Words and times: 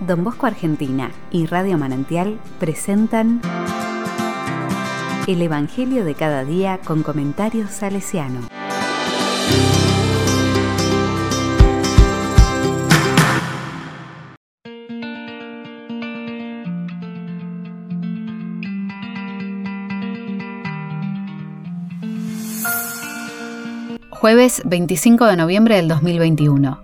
Don 0.00 0.22
Bosco 0.22 0.46
Argentina 0.46 1.10
y 1.32 1.46
Radio 1.46 1.76
Manantial 1.76 2.38
presentan 2.60 3.40
El 5.26 5.42
Evangelio 5.42 6.04
de 6.04 6.14
cada 6.14 6.44
día 6.44 6.78
con 6.84 7.02
comentarios 7.02 7.70
salesiano. 7.70 8.40
Jueves 24.10 24.62
25 24.64 25.26
de 25.26 25.36
noviembre 25.36 25.76
del 25.76 25.88
2021. 25.88 26.80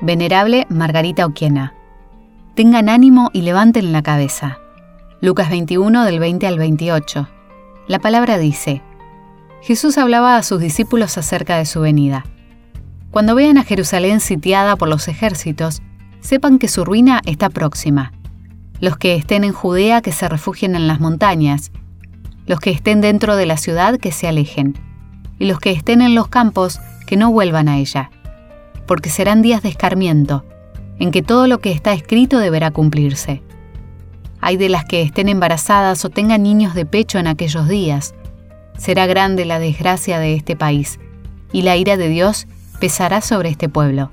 Venerable 0.00 0.66
Margarita 0.70 1.26
Oquiena. 1.26 1.77
Tengan 2.58 2.88
ánimo 2.88 3.30
y 3.32 3.42
levanten 3.42 3.92
la 3.92 4.02
cabeza. 4.02 4.58
Lucas 5.20 5.48
21 5.48 6.04
del 6.04 6.18
20 6.18 6.44
al 6.44 6.58
28. 6.58 7.28
La 7.86 8.00
palabra 8.00 8.36
dice, 8.36 8.82
Jesús 9.62 9.96
hablaba 9.96 10.36
a 10.36 10.42
sus 10.42 10.60
discípulos 10.60 11.16
acerca 11.18 11.56
de 11.56 11.66
su 11.66 11.80
venida. 11.80 12.26
Cuando 13.12 13.36
vean 13.36 13.58
a 13.58 13.62
Jerusalén 13.62 14.18
sitiada 14.18 14.74
por 14.74 14.88
los 14.88 15.06
ejércitos, 15.06 15.82
sepan 16.18 16.58
que 16.58 16.66
su 16.66 16.84
ruina 16.84 17.20
está 17.26 17.48
próxima. 17.48 18.12
Los 18.80 18.96
que 18.96 19.14
estén 19.14 19.44
en 19.44 19.52
Judea 19.52 20.02
que 20.02 20.10
se 20.10 20.28
refugien 20.28 20.74
en 20.74 20.88
las 20.88 20.98
montañas, 20.98 21.70
los 22.46 22.58
que 22.58 22.72
estén 22.72 23.00
dentro 23.00 23.36
de 23.36 23.46
la 23.46 23.56
ciudad 23.56 23.98
que 23.98 24.10
se 24.10 24.26
alejen 24.26 24.76
y 25.38 25.46
los 25.46 25.60
que 25.60 25.70
estén 25.70 26.02
en 26.02 26.16
los 26.16 26.26
campos, 26.26 26.80
que 27.06 27.16
no 27.16 27.30
vuelvan 27.30 27.68
a 27.68 27.78
ella, 27.78 28.10
porque 28.88 29.10
serán 29.10 29.42
días 29.42 29.62
de 29.62 29.68
escarmiento, 29.68 30.44
en 30.98 31.10
que 31.10 31.22
todo 31.22 31.46
lo 31.46 31.58
que 31.58 31.72
está 31.72 31.92
escrito 31.92 32.38
deberá 32.38 32.70
cumplirse. 32.70 33.42
Hay 34.40 34.56
de 34.56 34.68
las 34.68 34.84
que 34.84 35.02
estén 35.02 35.28
embarazadas 35.28 36.04
o 36.04 36.10
tengan 36.10 36.42
niños 36.42 36.74
de 36.74 36.86
pecho 36.86 37.18
en 37.18 37.26
aquellos 37.26 37.68
días. 37.68 38.14
Será 38.76 39.06
grande 39.06 39.44
la 39.44 39.58
desgracia 39.58 40.18
de 40.18 40.34
este 40.34 40.56
país, 40.56 41.00
y 41.52 41.62
la 41.62 41.76
ira 41.76 41.96
de 41.96 42.08
Dios 42.08 42.46
pesará 42.80 43.20
sobre 43.20 43.48
este 43.48 43.68
pueblo. 43.68 44.10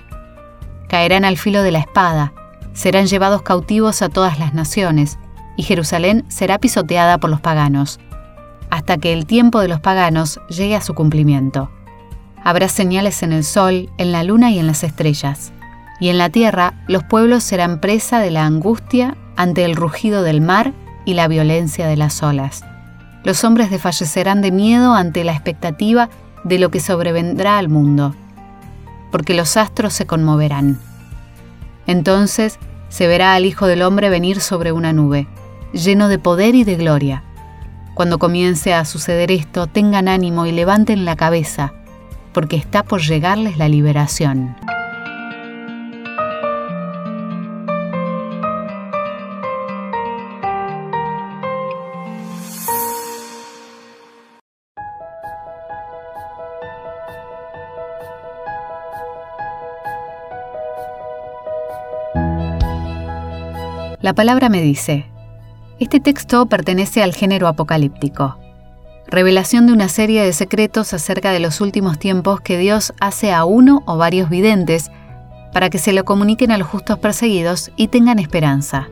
Caerán 0.87 1.25
al 1.25 1.37
filo 1.37 1.61
de 1.63 1.71
la 1.71 1.79
espada, 1.79 2.33
serán 2.73 3.07
llevados 3.07 3.41
cautivos 3.43 4.01
a 4.01 4.09
todas 4.09 4.39
las 4.39 4.53
naciones, 4.53 5.19
y 5.57 5.63
Jerusalén 5.63 6.25
será 6.27 6.57
pisoteada 6.57 7.17
por 7.19 7.29
los 7.29 7.41
paganos 7.41 7.99
hasta 8.69 8.97
que 8.97 9.13
el 9.13 9.25
tiempo 9.25 9.59
de 9.59 9.67
los 9.67 9.79
paganos 9.79 10.39
llegue 10.49 10.75
a 10.75 10.81
su 10.81 10.93
cumplimiento. 10.93 11.71
Habrá 12.43 12.67
señales 12.67 13.23
en 13.23 13.31
el 13.31 13.43
sol, 13.43 13.89
en 13.97 14.11
la 14.11 14.23
luna 14.23 14.51
y 14.51 14.59
en 14.59 14.67
las 14.67 14.83
estrellas. 14.83 15.51
Y 15.99 16.09
en 16.09 16.17
la 16.17 16.29
tierra 16.29 16.73
los 16.87 17.03
pueblos 17.03 17.43
serán 17.43 17.79
presa 17.79 18.19
de 18.19 18.31
la 18.31 18.45
angustia 18.45 19.15
ante 19.35 19.65
el 19.65 19.75
rugido 19.75 20.23
del 20.23 20.41
mar 20.41 20.73
y 21.05 21.13
la 21.13 21.27
violencia 21.27 21.87
de 21.87 21.97
las 21.97 22.21
olas. 22.23 22.63
Los 23.23 23.43
hombres 23.43 23.69
desfallecerán 23.69 24.41
de 24.41 24.51
miedo 24.51 24.93
ante 24.93 25.23
la 25.23 25.31
expectativa 25.31 26.09
de 26.43 26.59
lo 26.59 26.69
que 26.69 26.79
sobrevendrá 26.79 27.57
al 27.57 27.69
mundo, 27.69 28.15
porque 29.11 29.33
los 29.33 29.57
astros 29.57 29.93
se 29.93 30.05
conmoverán. 30.05 30.79
Entonces 31.87 32.59
se 32.89 33.07
verá 33.07 33.33
al 33.33 33.45
Hijo 33.45 33.67
del 33.67 33.81
Hombre 33.81 34.09
venir 34.09 34.41
sobre 34.41 34.71
una 34.71 34.93
nube, 34.93 35.27
lleno 35.73 36.07
de 36.07 36.19
poder 36.19 36.55
y 36.55 36.63
de 36.63 36.75
gloria 36.75 37.23
cuando 37.95 38.19
comience 38.19 38.73
a 38.73 38.83
suceder 38.83 39.31
esto, 39.31 39.67
tengan 39.67 40.09
ánimo 40.09 40.45
y 40.45 40.51
levanten 40.51 41.05
la 41.05 41.15
cabeza, 41.15 41.71
porque 42.33 42.57
está 42.57 42.83
por 42.83 43.01
llegarles 43.01 43.57
la 43.57 43.69
liberación. 43.69 44.53
La 64.05 64.13
palabra 64.13 64.49
me 64.49 64.61
dice, 64.61 65.07
este 65.79 65.99
texto 65.99 66.45
pertenece 66.45 67.01
al 67.01 67.15
género 67.15 67.47
apocalíptico, 67.47 68.37
revelación 69.07 69.65
de 69.65 69.73
una 69.73 69.89
serie 69.89 70.21
de 70.21 70.31
secretos 70.31 70.93
acerca 70.93 71.31
de 71.31 71.39
los 71.39 71.59
últimos 71.59 71.97
tiempos 71.97 72.39
que 72.39 72.59
Dios 72.59 72.93
hace 72.99 73.33
a 73.33 73.45
uno 73.45 73.81
o 73.87 73.97
varios 73.97 74.29
videntes 74.29 74.91
para 75.51 75.71
que 75.71 75.79
se 75.79 75.91
lo 75.91 76.05
comuniquen 76.05 76.51
a 76.51 76.59
los 76.59 76.67
justos 76.67 76.99
perseguidos 76.99 77.71
y 77.77 77.87
tengan 77.87 78.19
esperanza. 78.19 78.89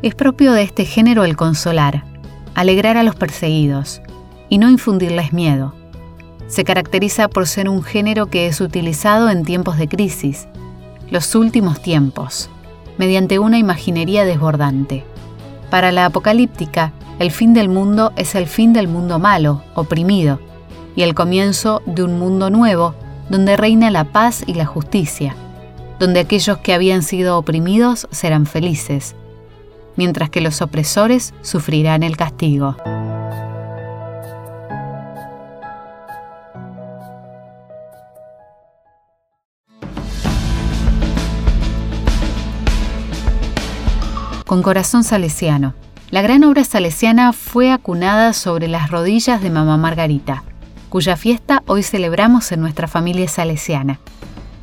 Es 0.00 0.14
propio 0.14 0.52
de 0.52 0.62
este 0.62 0.84
género 0.84 1.24
el 1.24 1.36
consolar, 1.36 2.04
alegrar 2.54 2.98
a 2.98 3.02
los 3.02 3.16
perseguidos 3.16 4.00
y 4.48 4.58
no 4.58 4.70
infundirles 4.70 5.32
miedo. 5.32 5.74
Se 6.46 6.62
caracteriza 6.62 7.26
por 7.26 7.48
ser 7.48 7.68
un 7.68 7.82
género 7.82 8.26
que 8.26 8.46
es 8.46 8.60
utilizado 8.60 9.28
en 9.28 9.44
tiempos 9.44 9.76
de 9.76 9.88
crisis, 9.88 10.46
los 11.10 11.34
últimos 11.34 11.82
tiempos, 11.82 12.48
mediante 13.00 13.38
una 13.38 13.56
imaginería 13.56 14.26
desbordante. 14.26 15.04
Para 15.70 15.90
la 15.90 16.04
apocalíptica, 16.04 16.92
el 17.18 17.30
fin 17.30 17.54
del 17.54 17.70
mundo 17.70 18.12
es 18.16 18.34
el 18.34 18.46
fin 18.46 18.74
del 18.74 18.88
mundo 18.88 19.18
malo, 19.18 19.62
oprimido, 19.74 20.38
y 20.94 21.00
el 21.00 21.14
comienzo 21.14 21.80
de 21.86 22.02
un 22.02 22.18
mundo 22.18 22.50
nuevo 22.50 22.94
donde 23.30 23.56
reina 23.56 23.90
la 23.90 24.04
paz 24.04 24.44
y 24.46 24.52
la 24.52 24.66
justicia, 24.66 25.34
donde 25.98 26.20
aquellos 26.20 26.58
que 26.58 26.74
habían 26.74 27.02
sido 27.02 27.38
oprimidos 27.38 28.06
serán 28.10 28.44
felices, 28.44 29.16
mientras 29.96 30.28
que 30.28 30.42
los 30.42 30.60
opresores 30.60 31.32
sufrirán 31.40 32.02
el 32.02 32.18
castigo. 32.18 32.76
Con 44.50 44.62
corazón 44.62 45.04
salesiano. 45.04 45.74
La 46.10 46.22
gran 46.22 46.42
obra 46.42 46.64
salesiana 46.64 47.32
fue 47.32 47.70
acunada 47.70 48.32
sobre 48.32 48.66
las 48.66 48.90
rodillas 48.90 49.40
de 49.40 49.48
Mamá 49.48 49.76
Margarita, 49.76 50.42
cuya 50.88 51.16
fiesta 51.16 51.62
hoy 51.68 51.84
celebramos 51.84 52.50
en 52.50 52.60
nuestra 52.60 52.88
familia 52.88 53.28
salesiana. 53.28 54.00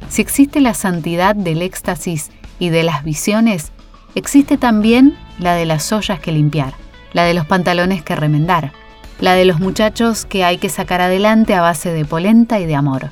Si 0.09 0.21
existe 0.21 0.59
la 0.59 0.73
santidad 0.73 1.37
del 1.37 1.61
éxtasis 1.61 2.31
y 2.59 2.67
de 2.67 2.83
las 2.83 3.05
visiones, 3.05 3.71
existe 4.13 4.57
también 4.57 5.17
la 5.39 5.53
de 5.53 5.65
las 5.65 5.89
ollas 5.93 6.19
que 6.19 6.33
limpiar, 6.33 6.73
la 7.13 7.23
de 7.23 7.33
los 7.33 7.45
pantalones 7.45 8.03
que 8.03 8.17
remendar, 8.17 8.73
la 9.21 9.35
de 9.35 9.45
los 9.45 9.61
muchachos 9.61 10.25
que 10.25 10.43
hay 10.43 10.57
que 10.57 10.67
sacar 10.67 10.99
adelante 10.99 11.55
a 11.55 11.61
base 11.61 11.93
de 11.93 12.03
polenta 12.03 12.59
y 12.59 12.65
de 12.65 12.75
amor. 12.75 13.11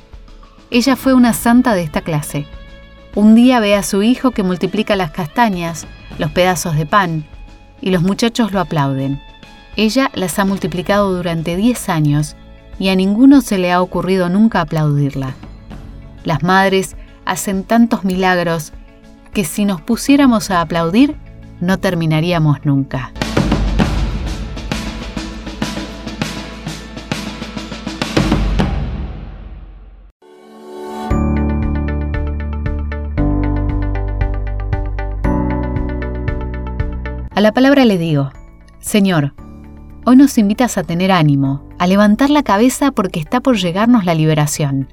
Ella 0.70 0.94
fue 0.94 1.14
una 1.14 1.32
santa 1.32 1.72
de 1.72 1.84
esta 1.84 2.02
clase. 2.02 2.44
Un 3.14 3.34
día 3.34 3.60
ve 3.60 3.74
a 3.74 3.82
su 3.82 4.02
hijo 4.02 4.32
que 4.32 4.42
multiplica 4.42 4.94
las 4.94 5.10
castañas, 5.10 5.86
los 6.18 6.30
pedazos 6.30 6.76
de 6.76 6.86
pan, 6.86 7.24
y 7.80 7.90
los 7.90 8.02
muchachos 8.02 8.52
lo 8.52 8.60
aplauden. 8.60 9.20
Ella 9.76 10.10
las 10.14 10.38
ha 10.38 10.44
multiplicado 10.44 11.12
durante 11.14 11.56
10 11.56 11.88
años 11.88 12.36
y 12.78 12.88
a 12.88 12.96
ninguno 12.96 13.40
se 13.40 13.58
le 13.58 13.72
ha 13.72 13.82
ocurrido 13.82 14.28
nunca 14.28 14.60
aplaudirla. 14.60 15.34
Las 16.24 16.42
madres 16.42 16.96
hacen 17.24 17.64
tantos 17.64 18.04
milagros 18.04 18.72
que 19.32 19.44
si 19.44 19.64
nos 19.64 19.82
pusiéramos 19.82 20.50
a 20.50 20.62
aplaudir, 20.62 21.16
no 21.60 21.78
terminaríamos 21.78 22.64
nunca. 22.64 23.12
A 37.36 37.42
la 37.42 37.52
palabra 37.52 37.84
le 37.84 37.98
digo, 37.98 38.30
Señor, 38.80 39.34
hoy 40.06 40.16
nos 40.16 40.38
invitas 40.38 40.78
a 40.78 40.84
tener 40.84 41.12
ánimo, 41.12 41.68
a 41.78 41.86
levantar 41.86 42.30
la 42.30 42.42
cabeza 42.42 42.92
porque 42.92 43.20
está 43.20 43.42
por 43.42 43.58
llegarnos 43.58 44.06
la 44.06 44.14
liberación. 44.14 44.88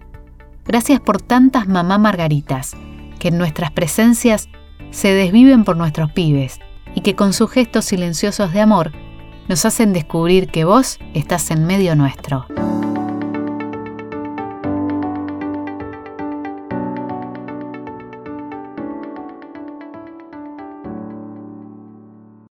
Gracias 0.66 1.00
por 1.00 1.22
tantas 1.22 1.69
mamá 1.69 1.98
margaritas, 1.98 2.75
que 3.18 3.30
en 3.30 3.38
nuestras 3.38 3.72
presencias 3.72 4.50
se 4.92 5.13
desviven 5.13 5.63
por 5.63 5.78
nuestros 5.78 6.12
pibes 6.12 6.60
y 6.94 7.00
que 7.00 7.16
con 7.16 7.31
sus 7.31 7.50
gestos 7.50 7.86
silenciosos 7.86 8.51
de 8.51 8.60
amor 8.60 8.92
nos 9.48 9.63
hacen 9.63 9.94
descubrir 9.94 10.50
que 10.50 10.66
vos 10.66 11.00
estás 11.13 11.50
en 11.50 11.66
medio 11.66 11.95
nuestro. 11.95 12.45